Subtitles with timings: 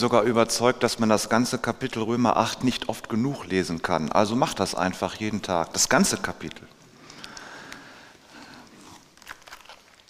[0.00, 4.10] sogar überzeugt, dass man das ganze Kapitel Römer 8 nicht oft genug lesen kann.
[4.10, 6.66] Also macht das einfach jeden Tag, das ganze Kapitel.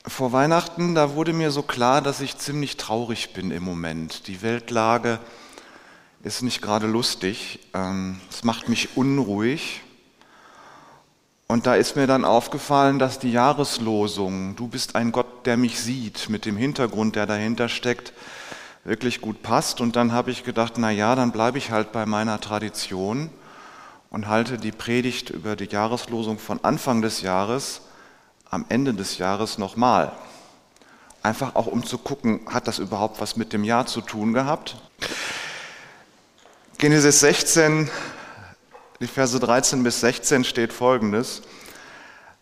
[0.06, 4.26] Vor Weihnachten, da wurde mir so klar, dass ich ziemlich traurig bin im Moment.
[4.28, 5.18] Die Weltlage
[6.22, 7.60] ist nicht gerade lustig.
[7.74, 9.82] Ähm, es macht mich unruhig.
[11.48, 15.80] Und da ist mir dann aufgefallen, dass die Jahreslosung, du bist ein Gott, der mich
[15.80, 18.12] sieht, mit dem Hintergrund, der dahinter steckt,
[18.84, 19.80] wirklich gut passt.
[19.80, 23.30] Und dann habe ich gedacht, na ja, dann bleibe ich halt bei meiner Tradition
[24.10, 27.82] und halte die Predigt über die Jahreslosung von Anfang des Jahres
[28.50, 30.12] am Ende des Jahres nochmal.
[31.22, 34.76] Einfach auch um zu gucken, hat das überhaupt was mit dem Jahr zu tun gehabt?
[36.78, 37.90] Genesis 16,
[39.00, 41.42] die Verse 13 bis 16 steht folgendes.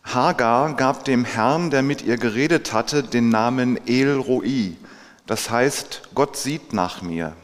[0.04, 4.76] Hagar gab dem Herrn, der mit ihr geredet hatte, den Namen El Roi,
[5.28, 7.34] das heißt, Gott sieht nach mir.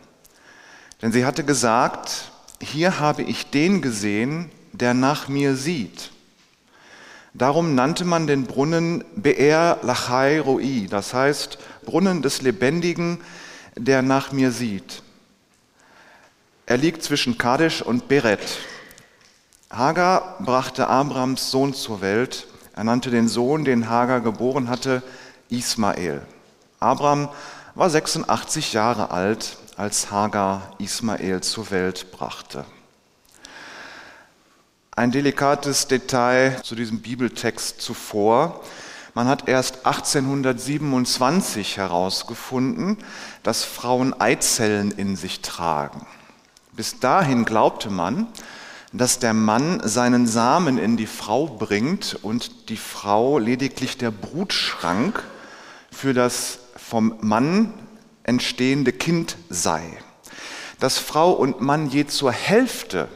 [1.02, 6.10] Denn sie hatte gesagt, hier habe ich den gesehen, der nach mir sieht.
[7.34, 13.20] Darum nannte man den Brunnen Be'er Lachai Roi, das heißt Brunnen des Lebendigen,
[13.76, 15.02] der nach mir sieht.
[16.64, 18.60] Er liegt zwischen Kadesh und Beret.
[19.68, 22.46] Hagar brachte Abrams Sohn zur Welt.
[22.74, 25.02] Er nannte den Sohn, den Hagar geboren hatte,
[25.50, 26.22] Ismael.
[26.80, 27.28] Abraham
[27.74, 32.64] war 86 Jahre alt, als Hagar Ismael zur Welt brachte.
[34.92, 38.60] Ein delikates Detail zu diesem Bibeltext zuvor.
[39.14, 42.98] Man hat erst 1827 herausgefunden,
[43.42, 46.06] dass Frauen Eizellen in sich tragen.
[46.72, 48.28] Bis dahin glaubte man,
[48.92, 55.24] dass der Mann seinen Samen in die Frau bringt und die Frau lediglich der Brutschrank
[55.90, 57.72] für das vom Mann
[58.24, 59.82] entstehende Kind sei.
[60.80, 63.08] Dass Frau und Mann je zur Hälfte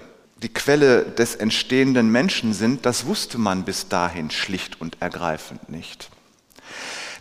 [0.42, 6.10] die Quelle des entstehenden Menschen sind, das wusste man bis dahin schlicht und ergreifend nicht.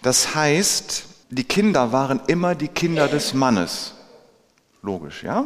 [0.02, 3.94] Das heißt, die Kinder waren immer die Kinder des Mannes.
[4.82, 5.46] Logisch, ja?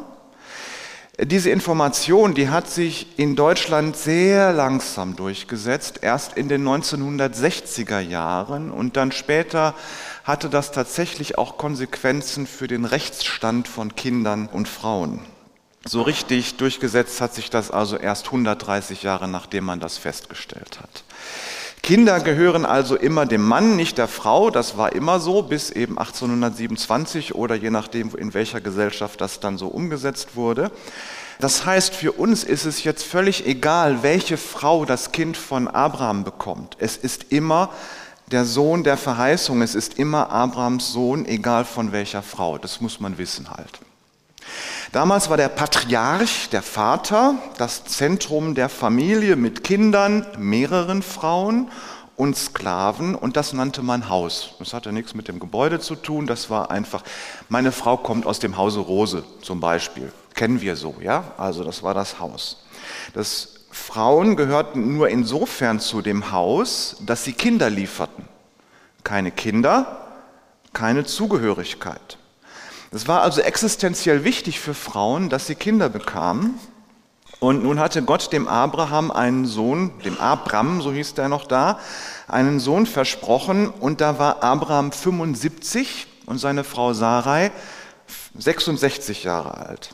[1.23, 8.71] Diese Information, die hat sich in Deutschland sehr langsam durchgesetzt, erst in den 1960er Jahren
[8.71, 9.75] und dann später
[10.23, 15.19] hatte das tatsächlich auch Konsequenzen für den Rechtsstand von Kindern und Frauen.
[15.85, 21.03] So richtig durchgesetzt hat sich das also erst 130 Jahre, nachdem man das festgestellt hat.
[21.83, 24.51] Kinder gehören also immer dem Mann, nicht der Frau.
[24.51, 29.57] Das war immer so bis eben 1827 oder je nachdem, in welcher Gesellschaft das dann
[29.57, 30.71] so umgesetzt wurde.
[31.39, 36.23] Das heißt, für uns ist es jetzt völlig egal, welche Frau das Kind von Abraham
[36.23, 36.77] bekommt.
[36.79, 37.71] Es ist immer
[38.31, 42.59] der Sohn der Verheißung, es ist immer Abrahams Sohn, egal von welcher Frau.
[42.59, 43.79] Das muss man wissen halt.
[44.91, 51.71] Damals war der Patriarch, der Vater, das Zentrum der Familie mit Kindern, mehreren Frauen
[52.17, 54.55] und Sklaven und das nannte man Haus.
[54.59, 57.03] Das hatte nichts mit dem Gebäude zu tun, das war einfach,
[57.49, 61.23] meine Frau kommt aus dem Hause Rose zum Beispiel, kennen wir so, ja?
[61.37, 62.65] Also das war das Haus.
[63.13, 68.27] Das Frauen gehörten nur insofern zu dem Haus, dass sie Kinder lieferten.
[69.03, 70.05] Keine Kinder,
[70.73, 72.17] keine Zugehörigkeit.
[72.93, 76.59] Es war also existenziell wichtig für Frauen, dass sie Kinder bekamen.
[77.39, 81.79] Und nun hatte Gott dem Abraham einen Sohn, dem Abram, so hieß der noch da,
[82.27, 83.69] einen Sohn versprochen.
[83.69, 87.51] Und da war Abraham 75 und seine Frau Sarai
[88.37, 89.91] 66 Jahre alt.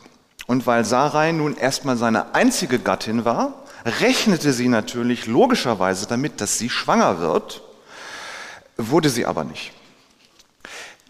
[0.48, 3.54] Und weil Sarai nun erstmal seine einzige Gattin war,
[3.86, 7.62] rechnete sie natürlich logischerweise damit, dass sie schwanger wird,
[8.76, 9.72] wurde sie aber nicht.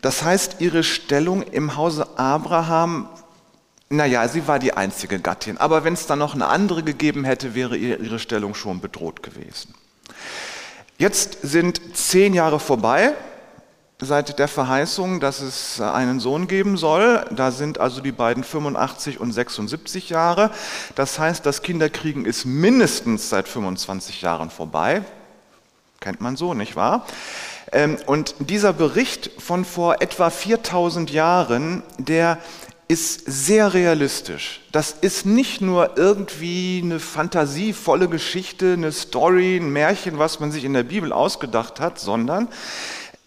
[0.02, 3.10] Das heißt, ihre Stellung im Hause Abraham,
[3.90, 7.56] naja, sie war die einzige Gattin, aber wenn es dann noch eine andere gegeben hätte,
[7.56, 9.74] wäre ihre Stellung schon bedroht gewesen.
[10.98, 13.14] Jetzt sind zehn Jahre vorbei
[14.00, 17.26] seit der Verheißung, dass es einen Sohn geben soll.
[17.32, 20.52] Da sind also die beiden 85 und 76 Jahre.
[20.96, 25.04] Das heißt, das Kinderkriegen ist mindestens seit 25 Jahren vorbei.
[26.00, 27.06] Kennt man so, nicht wahr?
[27.72, 32.40] Ähm, und dieser Bericht von vor etwa 4000 Jahren, der
[32.88, 34.62] ist sehr realistisch.
[34.72, 40.64] Das ist nicht nur irgendwie eine fantasievolle Geschichte, eine Story, ein Märchen, was man sich
[40.64, 42.48] in der Bibel ausgedacht hat, sondern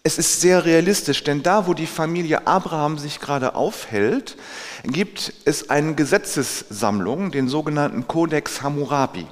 [0.03, 4.35] es ist sehr realistisch, denn da, wo die Familie Abraham sich gerade aufhält,
[4.83, 9.27] gibt es eine Gesetzessammlung, den sogenannten Codex Hammurabi.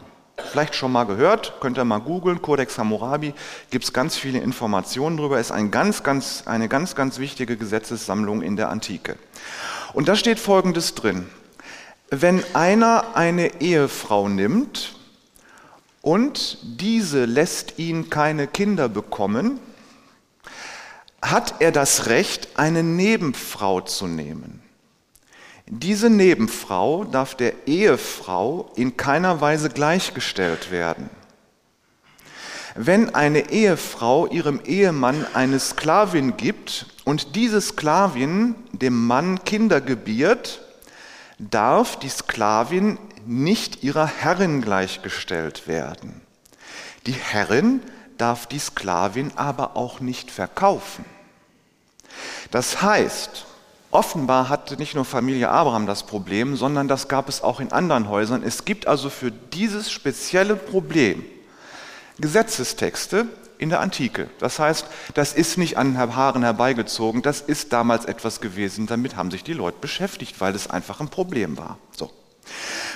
[0.52, 3.34] Vielleicht schon mal gehört, könnt ihr mal googeln, Codex Hammurabi,
[3.70, 8.42] gibt es ganz viele Informationen darüber, ist ein ganz, ganz, eine ganz, ganz wichtige Gesetzessammlung
[8.42, 9.18] in der Antike.
[9.94, 11.28] Und da steht Folgendes drin.
[12.10, 14.96] Wenn einer eine Ehefrau nimmt
[16.02, 19.60] und diese lässt ihn keine Kinder bekommen,
[21.22, 24.62] hat er das Recht, eine Nebenfrau zu nehmen.
[25.71, 31.12] Diese Nebenfrau darf der Ehefrau in keiner Weise gleichgestellt werden.
[32.74, 40.62] Wenn eine Ehefrau ihrem Ehemann eine Sklavin gibt und diese Sklavin dem Mann Kinder gebiert,
[41.38, 46.21] darf die Sklavin nicht ihrer Herrin gleichgestellt werden.
[47.06, 47.81] Die Herrin
[48.18, 51.06] darf die Sklavin aber auch nicht verkaufen.
[52.50, 53.45] Das heißt,
[53.92, 58.10] offenbar hatte nicht nur Familie Abraham das Problem, sondern das gab es auch in anderen
[58.10, 58.44] Häusern.
[58.44, 61.24] Es gibt also für dieses spezielle Problem
[62.20, 63.28] Gesetzestexte
[63.58, 64.30] in der Antike.
[64.40, 69.32] Das heißt, das ist nicht an Haaren herbeigezogen, das ist damals etwas gewesen, damit haben
[69.32, 71.78] sich die Leute beschäftigt, weil es einfach ein Problem war.
[71.92, 72.12] So.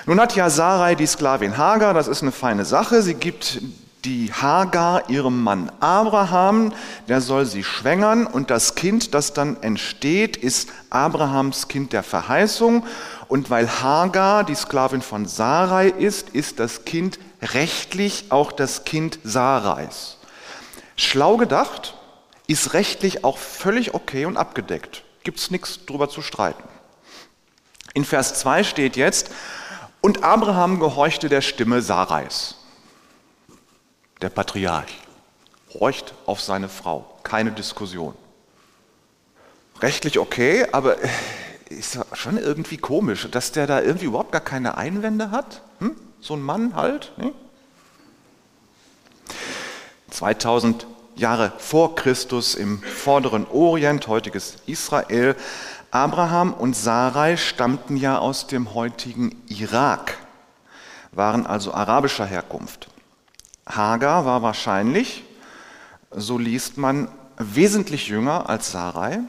[0.05, 3.01] Nun hat ja Sarai die Sklavin Hagar, das ist eine feine Sache.
[3.01, 3.61] Sie gibt
[4.05, 6.73] die Hagar ihrem Mann Abraham,
[7.07, 12.85] der soll sie schwängern und das Kind, das dann entsteht, ist Abrahams Kind der Verheißung.
[13.29, 19.19] Und weil Hagar die Sklavin von Sarai ist, ist das Kind rechtlich auch das Kind
[19.23, 20.17] Sarais.
[20.95, 21.95] Schlau gedacht,
[22.47, 25.03] ist rechtlich auch völlig okay und abgedeckt.
[25.23, 26.63] Gibt es nichts drüber zu streiten.
[27.93, 29.31] In Vers 2 steht jetzt,
[30.01, 32.55] und Abraham gehorchte der Stimme Sarais.
[34.23, 35.01] Der Patriarch
[35.73, 38.15] horcht auf seine Frau, keine Diskussion.
[39.81, 40.95] Rechtlich okay, aber
[41.67, 45.61] ist schon irgendwie komisch, dass der da irgendwie überhaupt gar keine Einwände hat.
[45.79, 45.97] Hm?
[46.21, 47.11] So ein Mann halt.
[47.17, 47.33] Ne?
[50.11, 50.87] 2000
[51.17, 55.35] Jahre vor Christus im vorderen Orient, heutiges Israel.
[55.91, 60.17] Abraham und Sarai stammten ja aus dem heutigen Irak,
[61.11, 62.87] waren also arabischer Herkunft.
[63.65, 65.23] Hagar war wahrscheinlich,
[66.11, 67.07] so liest man,
[67.37, 69.19] wesentlich jünger als Sarai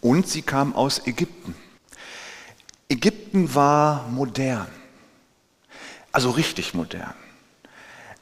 [0.00, 1.54] und sie kam aus Ägypten.
[2.88, 4.68] Ägypten war modern,
[6.12, 7.14] also richtig modern.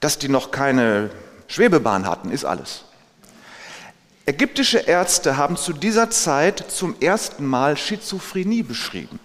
[0.00, 1.10] Dass die noch keine
[1.48, 2.84] Schwebebahn hatten, ist alles.
[4.26, 9.20] Ägyptische Ärzte haben zu dieser Zeit zum ersten Mal Schizophrenie beschrieben.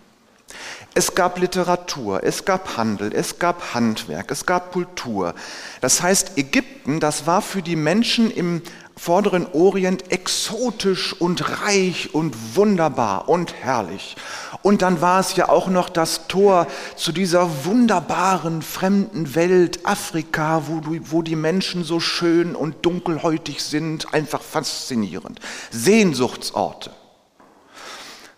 [0.95, 5.35] Es gab Literatur, es gab Handel, es gab Handwerk, es gab Kultur.
[5.81, 8.61] Das heißt, Ägypten, das war für die Menschen im
[8.99, 14.17] vorderen Orient exotisch und reich und wunderbar und herrlich.
[14.61, 20.63] Und dann war es ja auch noch das Tor zu dieser wunderbaren fremden Welt Afrika,
[20.67, 20.81] wo,
[21.11, 25.39] wo die Menschen so schön und dunkelhäutig sind, einfach faszinierend.
[25.71, 26.91] Sehnsuchtsorte.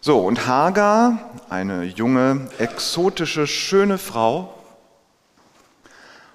[0.03, 4.51] So, und Hagar, eine junge, exotische, schöne Frau,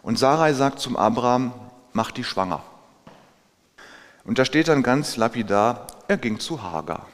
[0.02, 1.52] und Sarai sagt zum Abraham,
[1.92, 2.62] mach die schwanger.
[4.22, 7.08] Und da steht dann ganz lapidar, er ging zu Hagar.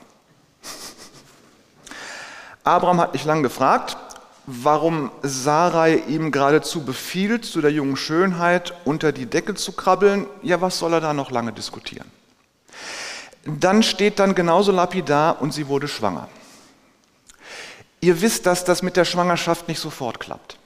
[2.64, 3.96] Abraham hat nicht lange gefragt,
[4.44, 10.26] warum Sarai ihm geradezu befiehlt, zu der jungen Schönheit unter die Decke zu krabbeln.
[10.42, 12.10] Ja, was soll er da noch lange diskutieren?
[13.46, 16.28] Dann steht dann genauso lapidar und sie wurde schwanger.
[18.02, 20.58] Ihr wisst, dass das mit der Schwangerschaft nicht sofort klappt.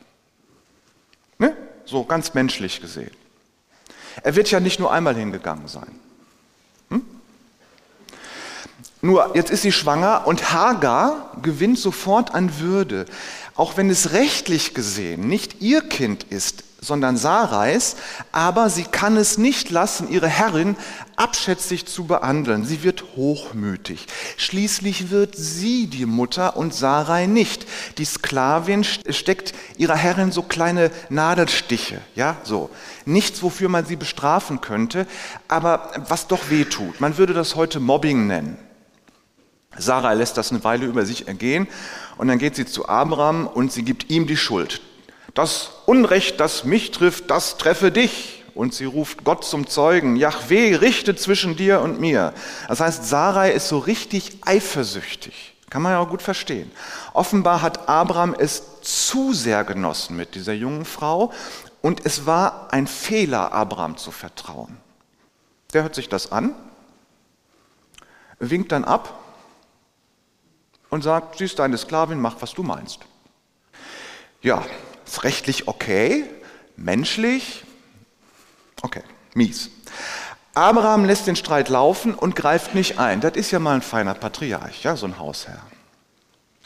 [1.38, 1.54] Ne?
[1.84, 3.10] So ganz menschlich gesehen.
[4.22, 6.00] Er wird ja nicht nur einmal hingegangen sein.
[6.88, 7.02] Hm?
[9.02, 13.04] Nur, jetzt ist sie schwanger und Hagar gewinnt sofort an Würde.
[13.54, 17.96] Auch wenn es rechtlich gesehen nicht ihr Kind ist, sondern Sarais,
[18.32, 20.76] aber sie kann es nicht lassen, ihre Herrin
[21.16, 22.64] abschätzig zu behandeln.
[22.64, 24.06] Sie wird hochmütig.
[24.36, 27.66] Schließlich wird sie die Mutter und Sarai nicht.
[27.98, 32.70] Die Sklavin steckt ihrer Herrin so kleine Nadelstiche, ja, so.
[33.04, 35.06] Nichts, wofür man sie bestrafen könnte,
[35.48, 37.00] aber was doch weh tut.
[37.00, 38.58] Man würde das heute Mobbing nennen.
[39.78, 41.68] Sarah lässt das eine Weile über sich ergehen
[42.16, 44.80] und dann geht sie zu Abraham und sie gibt ihm die Schuld.
[45.34, 48.44] Das Unrecht, das mich trifft, das treffe dich.
[48.54, 52.32] Und sie ruft Gott zum Zeugen, Yahweh, richte zwischen dir und mir.
[52.68, 55.54] Das heißt, Sarai ist so richtig eifersüchtig.
[55.68, 56.70] Kann man ja auch gut verstehen.
[57.12, 61.32] Offenbar hat Abraham es zu sehr genossen mit dieser jungen Frau
[61.82, 64.76] und es war ein Fehler, Abraham zu vertrauen.
[65.72, 66.54] Der hört sich das an,
[68.38, 69.18] winkt dann ab
[70.88, 73.00] und sagt, sie ist deine Sklavin, mach, was du meinst.
[74.42, 74.64] Ja,
[75.06, 76.24] ist rechtlich okay,
[76.76, 77.64] menschlich,
[78.82, 79.02] okay,
[79.34, 79.70] mies.
[80.54, 83.20] Abraham lässt den Streit laufen und greift nicht ein.
[83.20, 85.60] Das ist ja mal ein feiner Patriarch, ja, so ein Hausherr.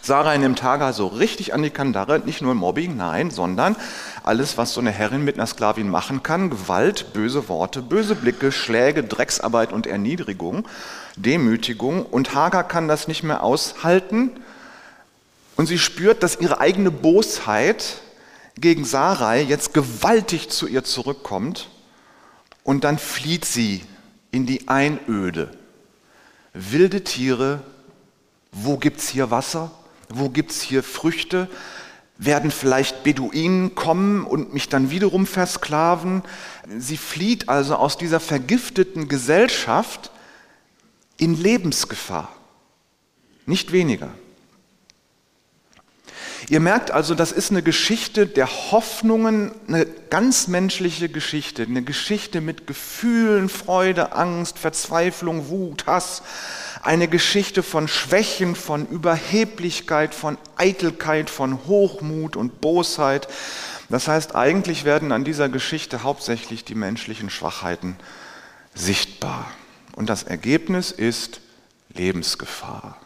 [0.03, 3.77] Sarah nimmt Hagar so richtig an die Kandare, nicht nur Mobbing, nein, sondern
[4.23, 8.51] alles, was so eine Herrin mit einer Sklavin machen kann, Gewalt, böse Worte, böse Blicke,
[8.51, 10.67] Schläge, Drecksarbeit und Erniedrigung,
[11.17, 12.07] Demütigung.
[12.07, 14.31] Und Hagar kann das nicht mehr aushalten
[15.57, 18.01] und sie spürt, dass ihre eigene Bosheit
[18.57, 21.69] gegen Sarai jetzt gewaltig zu ihr zurückkommt
[22.65, 23.83] und dann flieht sie
[24.31, 25.51] in die Einöde.
[26.53, 27.63] Wilde Tiere,
[28.53, 29.71] wo gibt es hier Wasser?
[30.09, 31.49] Wo gibt es hier Früchte?
[32.19, 36.23] Werden vielleicht Beduinen kommen und mich dann wiederum versklaven?
[36.79, 40.11] Sie flieht also aus dieser vergifteten Gesellschaft
[41.17, 42.29] in Lebensgefahr.
[43.47, 44.11] Nicht weniger.
[46.49, 52.41] Ihr merkt also, das ist eine Geschichte der Hoffnungen, eine ganz menschliche Geschichte, eine Geschichte
[52.41, 56.23] mit Gefühlen, Freude, Angst, Verzweiflung, Wut, Hass,
[56.83, 63.29] eine Geschichte von Schwächen, von Überheblichkeit, von Eitelkeit, von Hochmut und Bosheit.
[63.91, 67.97] Das heißt, eigentlich werden an dieser Geschichte hauptsächlich die menschlichen Schwachheiten
[68.75, 69.51] sichtbar.
[69.95, 71.41] Und das Ergebnis ist
[71.93, 72.99] Lebensgefahr.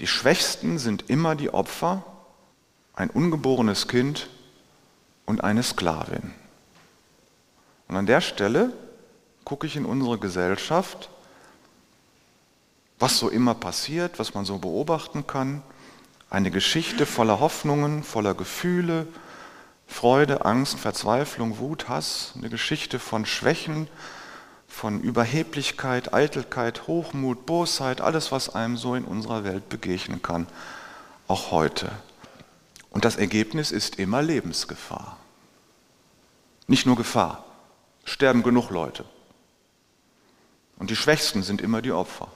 [0.00, 2.04] Die Schwächsten sind immer die Opfer,
[2.96, 4.28] ein ungeborenes Kind
[5.24, 6.34] und eine Sklavin.
[7.88, 8.72] Und an der Stelle
[9.44, 11.08] gucke ich in unsere Gesellschaft
[12.98, 15.62] was so immer passiert, was man so beobachten kann.
[16.30, 19.06] Eine Geschichte voller Hoffnungen, voller Gefühle,
[19.86, 22.32] Freude, Angst, Verzweiflung, Wut, Hass.
[22.36, 23.88] Eine Geschichte von Schwächen,
[24.66, 30.46] von Überheblichkeit, Eitelkeit, Hochmut, Bosheit, alles, was einem so in unserer Welt begegnen kann,
[31.28, 31.90] auch heute.
[32.96, 35.18] Und das Ergebnis ist immer Lebensgefahr.
[36.66, 37.44] Nicht nur Gefahr,
[38.06, 39.04] sterben genug Leute.
[40.78, 42.28] Und die Schwächsten sind immer die Opfer.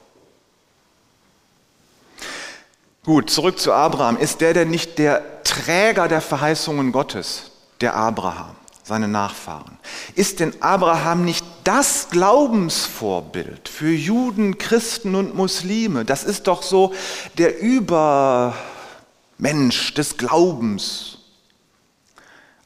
[3.07, 4.19] Gut, zurück zu Abraham.
[4.19, 9.79] Ist der denn nicht der Träger der Verheißungen Gottes, der Abraham, seine Nachfahren?
[10.15, 16.05] Ist denn Abraham nicht das Glaubensvorbild für Juden, Christen und Muslime?
[16.05, 16.93] Das ist doch so
[17.39, 17.63] der
[19.41, 21.19] Übermensch des Glaubens.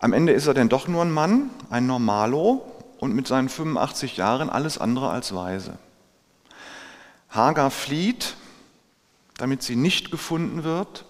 [0.01, 2.65] Am Ende ist er denn doch nur ein Mann, ein Normalo
[2.99, 5.79] und mit seinen 85 Jahren alles andere als weise.
[7.31, 8.35] Hagar flieht
[9.37, 11.05] damit sie nicht gefunden wird.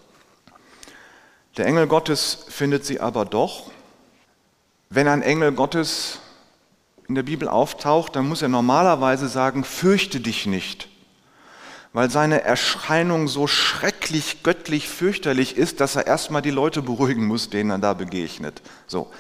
[1.56, 3.70] Der Engel Gottes findet sie aber doch.
[4.90, 6.20] Wenn ein Engel Gottes
[7.06, 10.88] in der Bibel auftaucht, dann muss er normalerweise sagen, fürchte dich nicht,
[11.94, 17.50] weil seine Erscheinung so schrecklich göttlich fürchterlich ist, dass er erstmal die Leute beruhigen muss,
[17.50, 18.62] denen er da begegnet.
[18.88, 19.10] So.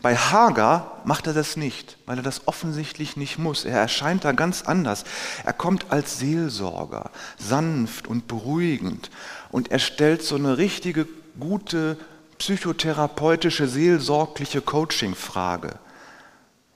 [0.00, 3.66] Bei Hagar macht er das nicht, weil er das offensichtlich nicht muss.
[3.66, 5.04] Er erscheint da ganz anders.
[5.44, 9.10] Er kommt als Seelsorger, sanft und beruhigend.
[9.50, 11.06] Und er stellt so eine richtige,
[11.38, 11.98] gute,
[12.38, 15.74] psychotherapeutische, seelsorgliche Coaching-Frage.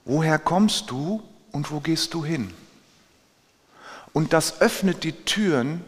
[0.05, 2.53] Woher kommst du und wo gehst du hin?
[4.17, 5.85] Und das öffnet die Türen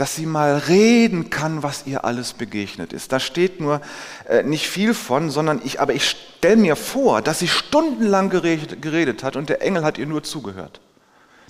[0.00, 3.12] dass sie mal reden kann, was ihr alles begegnet ist.
[3.12, 3.82] Da steht nur
[4.26, 8.80] äh, nicht viel von, sondern ich, aber ich stelle mir vor, dass sie stundenlang geredet,
[8.80, 10.80] geredet hat und der Engel hat ihr nur zugehört.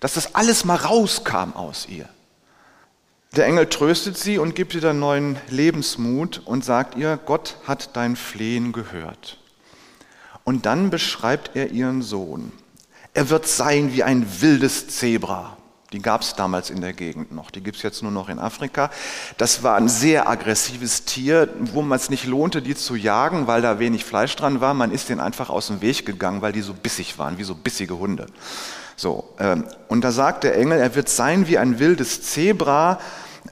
[0.00, 2.08] Dass das alles mal rauskam aus ihr.
[3.36, 7.94] Der Engel tröstet sie und gibt ihr dann neuen Lebensmut und sagt ihr, Gott hat
[7.94, 9.38] dein Flehen gehört.
[10.42, 12.50] Und dann beschreibt er ihren Sohn.
[13.14, 15.56] Er wird sein wie ein wildes Zebra.
[15.92, 17.50] Die gab es damals in der Gegend noch.
[17.50, 18.90] Die gibt es jetzt nur noch in Afrika.
[19.38, 23.60] Das war ein sehr aggressives Tier, wo man es nicht lohnte, die zu jagen, weil
[23.60, 24.72] da wenig Fleisch dran war.
[24.72, 27.56] Man ist denen einfach aus dem Weg gegangen, weil die so bissig waren, wie so
[27.56, 28.26] bissige Hunde.
[28.94, 33.00] So, ähm, und da sagt der Engel, er wird sein wie ein wildes Zebra,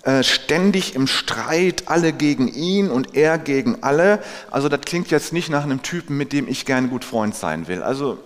[0.02, 4.22] äh, ständig im Streit, alle gegen ihn und er gegen alle.
[4.50, 7.66] Also das klingt jetzt nicht nach einem Typen, mit dem ich gerne gut Freund sein
[7.66, 7.82] will.
[7.82, 8.18] Also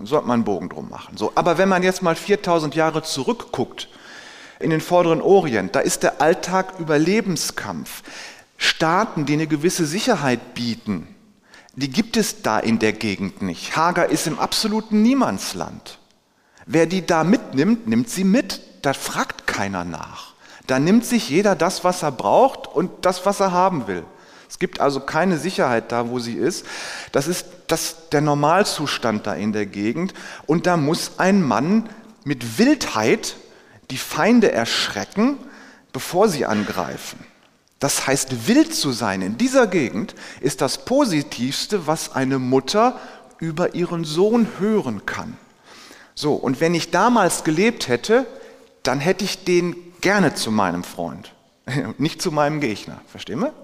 [0.00, 1.16] hm, sollte man einen Bogen drum machen.
[1.16, 3.88] So, aber wenn man jetzt mal 4000 Jahre zurückguckt
[4.58, 8.02] in den vorderen Orient, da ist der Alltag Überlebenskampf.
[8.56, 11.08] Staaten, die eine gewisse Sicherheit bieten,
[11.74, 13.76] die gibt es da in der Gegend nicht.
[13.76, 15.98] Hagar ist im absoluten Niemandsland.
[16.66, 18.60] Wer die da mitnimmt, nimmt sie mit.
[18.82, 20.34] Da fragt keiner nach.
[20.66, 24.04] Da nimmt sich jeder das, was er braucht und das, was er haben will.
[24.50, 26.66] Es gibt also keine Sicherheit da, wo sie ist.
[27.12, 30.12] Das ist das, der Normalzustand da in der Gegend.
[30.46, 31.88] Und da muss ein Mann
[32.24, 33.36] mit Wildheit
[33.92, 35.38] die Feinde erschrecken,
[35.92, 37.20] bevor sie angreifen.
[37.78, 42.98] Das heißt, wild zu sein in dieser Gegend ist das Positivste, was eine Mutter
[43.38, 45.36] über ihren Sohn hören kann.
[46.16, 48.26] So, und wenn ich damals gelebt hätte,
[48.82, 51.32] dann hätte ich den gerne zu meinem Freund.
[51.98, 53.00] nicht zu meinem Gegner.
[53.06, 53.54] Verstehen wir?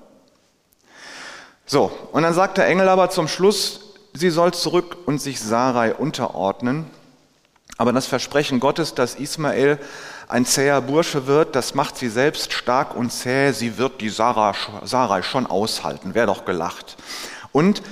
[1.66, 3.80] So, und dann sagt der Engel aber zum Schluss,
[4.14, 6.88] sie soll zurück und sich Sarai unterordnen.
[7.76, 9.78] Aber das Versprechen Gottes, dass Ismael
[10.28, 13.52] ein zäher Bursche wird, das macht sie selbst stark und zäh.
[13.52, 14.54] Sie wird die Sarah,
[14.84, 16.14] Sarai schon aushalten.
[16.14, 16.96] Wäre doch gelacht.
[17.52, 17.82] Und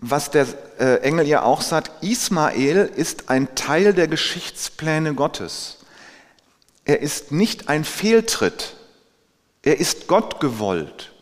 [0.00, 0.46] was der
[0.78, 5.78] äh, Engel ihr auch sagt, Ismael ist ein Teil der Geschichtspläne Gottes.
[6.84, 8.74] Er ist nicht ein Fehltritt.
[9.62, 11.12] Er ist Gott gewollt.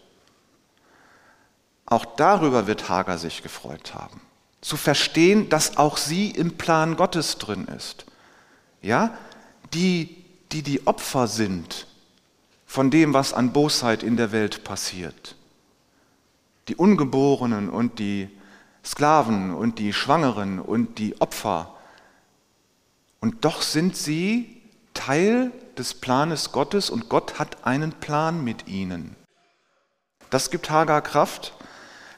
[1.87, 4.21] Auch darüber wird Hagar sich gefreut haben.
[4.61, 8.07] Zu verstehen, dass auch sie im Plan Gottes drin ist.
[8.83, 9.17] Ja,
[9.73, 11.87] die, die die Opfer sind
[12.67, 15.37] von dem, was an Bosheit in der Welt passiert.
[16.69, 18.29] Die Ungeborenen und die
[18.85, 21.75] Sklaven und die Schwangeren und die Opfer.
[23.21, 24.61] Und doch sind sie
[24.95, 29.15] Teil des Planes Gottes und Gott hat einen Plan mit ihnen.
[30.31, 31.53] Das gibt Hagar Kraft.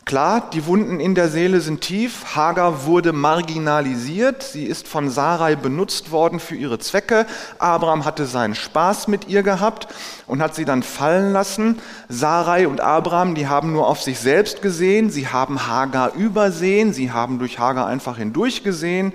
[0.08, 2.34] Klar, die Wunden in der Seele sind tief.
[2.34, 4.42] Hagar wurde marginalisiert.
[4.42, 7.26] Sie ist von Sarai benutzt worden für ihre Zwecke.
[7.58, 9.86] Abraham hatte seinen Spaß mit ihr gehabt
[10.26, 11.78] und hat sie dann fallen lassen.
[12.08, 15.10] Sarai und Abraham, die haben nur auf sich selbst gesehen.
[15.10, 16.94] Sie haben Hagar übersehen.
[16.94, 19.12] Sie haben durch Hagar einfach hindurchgesehen.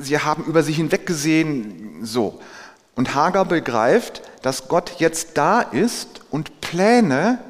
[0.00, 1.98] Sie haben über sie hinweggesehen.
[2.02, 2.38] So.
[2.94, 7.40] Und Hagar begreift, dass Gott jetzt da ist und Pläne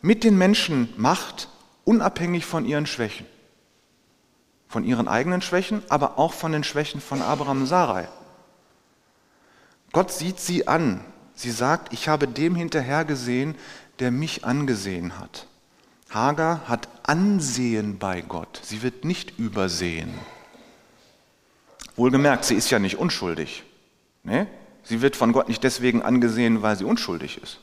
[0.00, 1.48] mit den Menschen macht,
[1.84, 3.26] unabhängig von ihren Schwächen.
[4.68, 8.08] Von ihren eigenen Schwächen, aber auch von den Schwächen von Abraham und Sarai.
[9.92, 11.04] Gott sieht sie an.
[11.34, 13.56] Sie sagt, ich habe dem hinterhergesehen,
[13.98, 15.46] der mich angesehen hat.
[16.10, 18.60] Hagar hat Ansehen bei Gott.
[18.62, 20.12] Sie wird nicht übersehen.
[21.96, 23.64] Wohlgemerkt, sie ist ja nicht unschuldig.
[24.22, 24.46] Ne?
[24.82, 27.58] Sie wird von Gott nicht deswegen angesehen, weil sie unschuldig ist.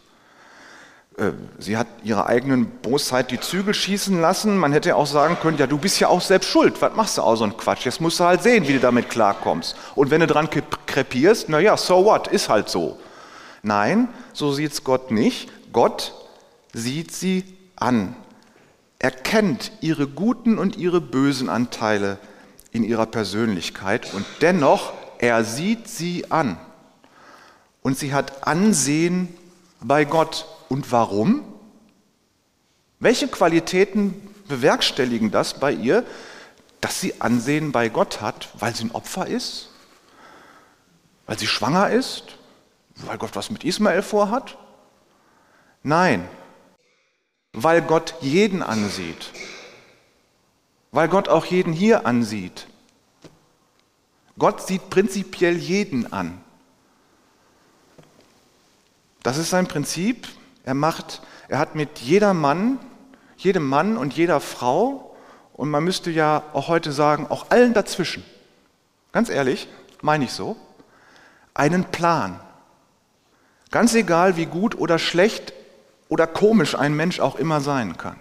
[1.18, 4.58] Äh, sie hat ihrer eigenen Bosheit die Zügel schießen lassen.
[4.58, 6.82] Man hätte auch sagen können, ja, du bist ja auch selbst schuld.
[6.82, 7.86] Was machst du auch so einen Quatsch?
[7.86, 9.76] Jetzt musst du halt sehen, wie du damit klarkommst.
[9.96, 10.50] Und wenn du dran
[10.86, 13.00] krepierst, na ja, so what, ist halt so.
[13.64, 15.50] Nein, so sieht es Gott nicht.
[15.74, 16.14] Gott
[16.74, 17.44] sieht sie
[17.76, 18.16] an.
[19.00, 22.18] Er kennt ihre guten und ihre bösen Anteile
[22.72, 26.58] in ihrer Persönlichkeit und dennoch, er sieht sie an.
[27.82, 29.30] Und sie hat Ansehen
[29.82, 31.44] bei Gott und warum?
[33.00, 34.14] Welche Qualitäten
[34.48, 36.06] bewerkstelligen das bei ihr,
[36.82, 39.70] dass sie Ansehen bei Gott hat, weil sie ein Opfer ist?
[41.26, 42.24] Weil sie schwanger ist?
[42.96, 44.58] Weil Gott was mit Ismael vorhat?
[45.84, 46.28] Nein,
[47.54, 49.32] weil Gott jeden ansieht.
[50.92, 52.68] Weil Gott auch jeden hier ansieht.
[54.38, 56.42] Gott sieht prinzipiell jeden an.
[59.24, 60.28] Das ist sein Prinzip,
[60.68, 62.78] er macht, er hat mit jeder Mann,
[63.38, 65.16] jedem Mann und jeder Frau,
[65.54, 68.26] und man müsste ja auch heute sagen, auch allen dazwischen,
[69.14, 69.70] ganz ehrlich,
[70.02, 70.58] meine ich so,
[71.54, 72.42] einen Plan.
[73.72, 75.54] Ganz egal, wie gut oder schlecht
[76.10, 78.20] oder komisch ein Mensch auch immer sein kann.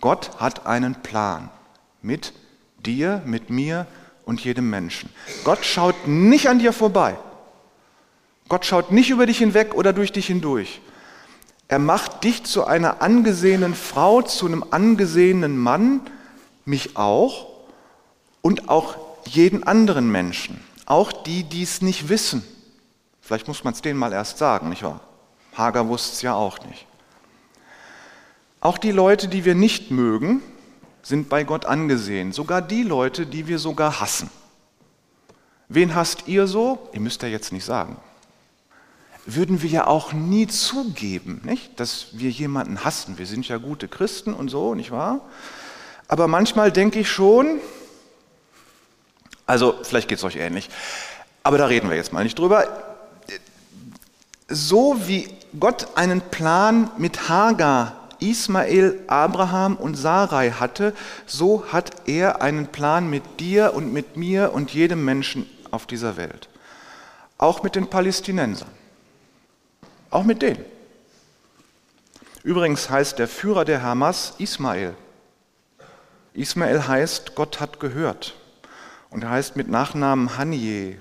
[0.00, 1.50] Gott hat einen Plan
[2.02, 2.34] mit
[2.86, 3.88] dir, mit mir
[4.24, 5.10] und jedem Menschen.
[5.42, 7.16] Gott schaut nicht an dir vorbei.
[8.48, 10.80] Gott schaut nicht über dich hinweg oder durch dich hindurch.
[11.68, 16.00] Er macht dich zu einer angesehenen Frau, zu einem angesehenen Mann,
[16.64, 17.46] mich auch
[18.40, 22.42] und auch jeden anderen Menschen, auch die, die es nicht wissen.
[23.20, 25.00] Vielleicht muss man es denen mal erst sagen, nicht wahr?
[25.54, 26.86] Hager wusste es ja auch nicht.
[28.60, 30.40] Auch die Leute, die wir nicht mögen,
[31.02, 32.32] sind bei Gott angesehen.
[32.32, 34.30] Sogar die Leute, die wir sogar hassen.
[35.68, 36.88] Wen hasst ihr so?
[36.92, 37.98] Ihr müsst ja jetzt nicht sagen
[39.34, 41.78] würden wir ja auch nie zugeben, nicht?
[41.78, 43.18] dass wir jemanden hassen.
[43.18, 45.20] Wir sind ja gute Christen und so, nicht wahr?
[46.08, 47.60] Aber manchmal denke ich schon,
[49.46, 50.70] also vielleicht geht es euch ähnlich,
[51.42, 52.66] aber da reden wir jetzt mal nicht drüber.
[54.48, 55.28] So wie
[55.60, 60.94] Gott einen Plan mit Hagar, Ismael, Abraham und Sarai hatte,
[61.26, 66.16] so hat er einen Plan mit dir und mit mir und jedem Menschen auf dieser
[66.16, 66.48] Welt.
[67.36, 68.77] Auch mit den Palästinensern.
[70.10, 70.64] Auch mit denen.
[72.42, 74.94] Übrigens heißt der Führer der Hamas Ismael.
[76.32, 78.34] Ismael heißt, Gott hat gehört.
[79.10, 81.00] Und er heißt mit Nachnamen Hanje.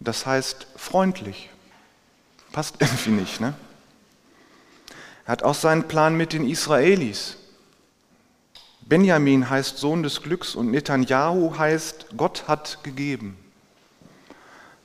[0.00, 1.50] Das heißt freundlich.
[2.52, 3.54] Passt irgendwie nicht, ne?
[5.26, 7.36] Er hat auch seinen Plan mit den Israelis.
[8.82, 13.38] Benjamin heißt Sohn des Glücks und Netanyahu heißt Gott hat gegeben.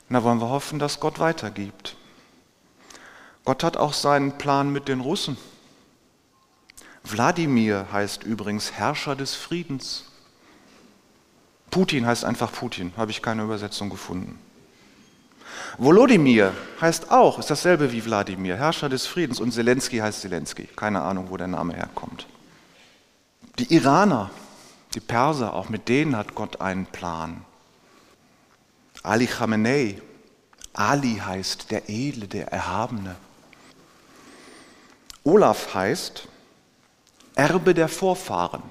[0.08, 1.96] Na wollen wir hoffen, dass Gott weitergibt.
[3.50, 5.36] Gott hat auch seinen Plan mit den Russen.
[7.02, 10.04] Wladimir heißt übrigens Herrscher des Friedens.
[11.68, 14.38] Putin heißt einfach Putin, habe ich keine Übersetzung gefunden.
[15.78, 19.40] Volodymyr heißt auch, ist dasselbe wie Wladimir, Herrscher des Friedens.
[19.40, 20.66] Und Zelensky heißt Zelensky.
[20.76, 22.28] Keine Ahnung, wo der Name herkommt.
[23.58, 24.30] Die Iraner,
[24.94, 27.44] die Perser, auch mit denen hat Gott einen Plan.
[29.02, 30.00] Ali Khamenei,
[30.72, 33.16] Ali heißt der Edle, der Erhabene.
[35.24, 36.28] Olaf heißt
[37.34, 38.62] Erbe der Vorfahren.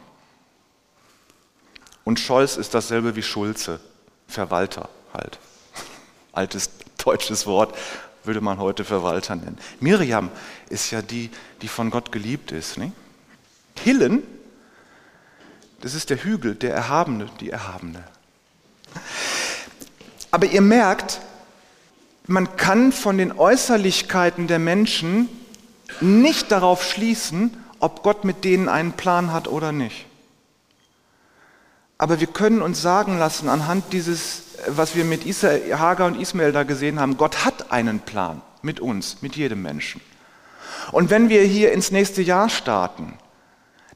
[2.03, 3.79] Und Scholz ist dasselbe wie Schulze,
[4.27, 5.39] Verwalter halt.
[6.31, 7.75] Altes deutsches Wort,
[8.23, 9.57] würde man heute Verwalter nennen.
[9.79, 10.29] Miriam
[10.69, 11.29] ist ja die,
[11.61, 12.77] die von Gott geliebt ist.
[12.77, 12.93] Nicht?
[13.83, 14.23] Hillen,
[15.81, 18.03] das ist der Hügel, der Erhabene, die Erhabene.
[20.31, 21.21] Aber ihr merkt,
[22.27, 25.29] man kann von den Äußerlichkeiten der Menschen
[26.01, 30.05] nicht darauf schließen, ob Gott mit denen einen Plan hat oder nicht.
[31.97, 36.51] Aber wir können uns sagen lassen, anhand dieses, was wir mit Isa, Hagar und Ismael
[36.51, 40.01] da gesehen haben, Gott hat einen Plan mit uns, mit jedem Menschen.
[40.91, 43.13] Und wenn wir hier ins nächste Jahr starten,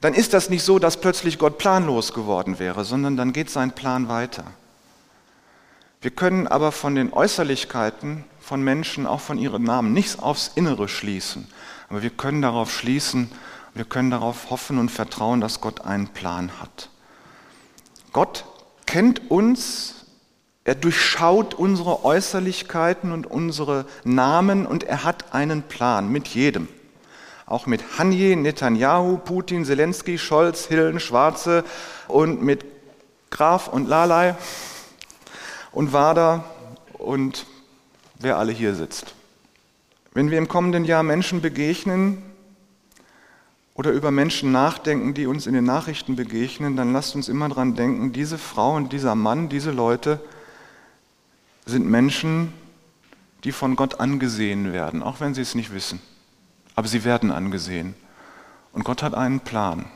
[0.00, 3.72] dann ist das nicht so, dass plötzlich Gott planlos geworden wäre, sondern dann geht sein
[3.72, 4.44] Plan weiter.
[6.04, 10.86] Wir können aber von den Äußerlichkeiten von Menschen, auch von ihren Namen, nichts aufs Innere
[10.86, 11.48] schließen.
[11.88, 13.30] Aber wir können darauf schließen,
[13.72, 16.90] wir können darauf hoffen und vertrauen, dass Gott einen Plan hat.
[18.12, 18.44] Gott
[18.84, 20.04] kennt uns,
[20.64, 26.68] er durchschaut unsere Äußerlichkeiten und unsere Namen und er hat einen Plan mit jedem.
[27.46, 31.64] Auch mit Hanje, Netanyahu, Putin, Zelensky, Scholz, Hillen, Schwarze
[32.08, 32.66] und mit
[33.30, 34.34] Graf und Lalai
[35.74, 36.44] und Wader
[36.94, 37.46] und
[38.18, 39.14] wer alle hier sitzt.
[40.12, 42.22] Wenn wir im kommenden Jahr Menschen begegnen
[43.74, 47.74] oder über Menschen nachdenken, die uns in den Nachrichten begegnen, dann lasst uns immer daran
[47.74, 50.20] denken, diese Frau und dieser Mann, diese Leute
[51.66, 52.52] sind Menschen,
[53.42, 56.00] die von Gott angesehen werden, auch wenn sie es nicht wissen.
[56.76, 57.94] Aber sie werden angesehen.
[58.72, 59.86] Und Gott hat einen Plan.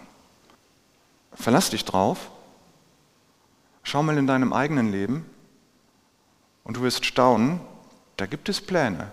[1.34, 2.30] Verlass dich drauf.
[3.84, 5.24] Schau mal in deinem eigenen Leben
[6.68, 7.60] und du wirst staunen,
[8.18, 9.10] da gibt es Pläne.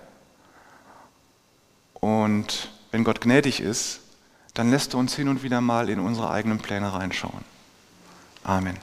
[1.94, 4.02] Und wenn Gott gnädig ist,
[4.54, 7.46] dann lässt er uns hin und wieder mal in unsere eigenen Pläne reinschauen.
[8.44, 8.78] Amen.